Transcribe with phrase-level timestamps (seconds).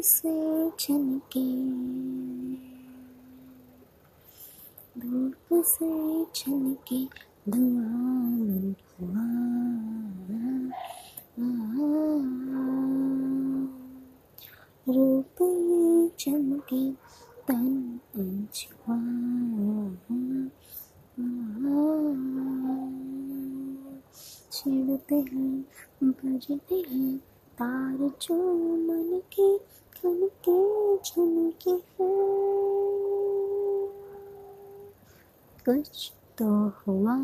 [0.00, 1.44] से छनके।
[5.00, 7.04] धूप से छनके
[7.50, 8.36] धुआँ
[8.92, 9.24] हुआ
[14.88, 15.36] रूप
[16.20, 16.92] चमके,
[17.48, 18.96] तन अछुआ
[24.52, 25.64] छिड़ते हैं,
[26.02, 27.20] बजते हैं
[27.58, 32.38] तार जो मन के कन के झुमके हैं।
[35.64, 37.16] कुछ तो हुआ।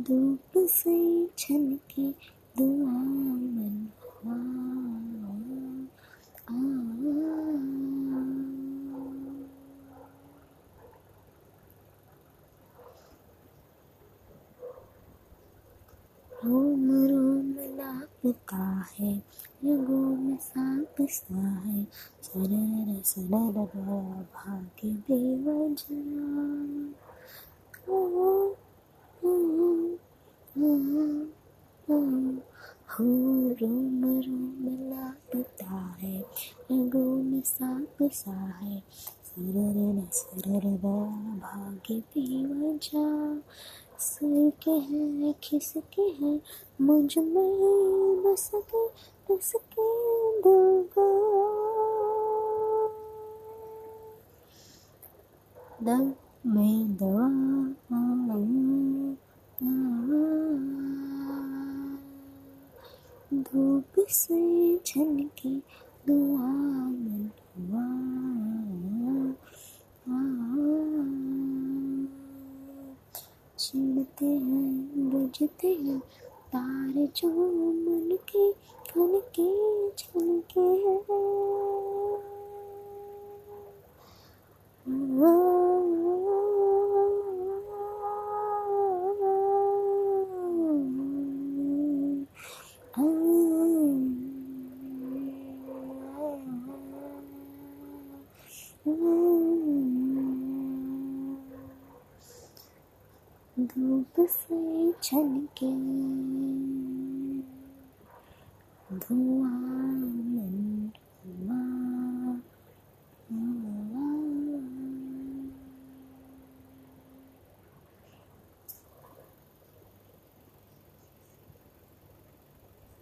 [0.00, 2.10] धूप से छनके
[2.58, 3.88] दुआ मन
[16.44, 18.64] रोम रोम लापता
[19.00, 19.12] है,
[19.64, 21.84] रगों में सांप सा है
[22.22, 23.58] सरर सरर
[24.34, 25.94] भाग्य बेवजह
[32.90, 33.04] हो
[33.60, 36.20] रोम रोम लापता है,
[36.72, 38.82] रगों में सांप सा है
[39.24, 40.66] सरर सरर
[41.38, 43.40] भाग्य बेवजह
[44.00, 46.40] सर के हैं, खिसके हैं
[46.80, 48.86] मुझमें बस के
[49.34, 49.98] बस के।
[55.84, 56.12] दम
[56.46, 57.28] में दवा
[63.34, 64.76] धूप से
[66.06, 66.46] दुआ
[66.86, 67.98] मन हुआ
[73.98, 75.98] छिड़ते हैं बुझते हैं।
[76.52, 78.52] तार जो मन के
[78.90, 79.46] कन के
[79.90, 80.66] झुमके
[103.70, 105.70] धूप से छनके
[108.98, 109.77] धुआँ